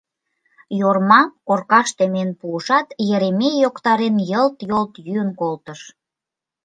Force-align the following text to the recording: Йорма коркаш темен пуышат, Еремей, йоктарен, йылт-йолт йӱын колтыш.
Йорма 0.79 1.21
коркаш 1.47 1.89
темен 1.97 2.29
пуышат, 2.39 2.87
Еремей, 3.15 3.55
йоктарен, 3.63 4.15
йылт-йолт 4.29 4.93
йӱын 5.05 5.29
колтыш. 5.39 5.79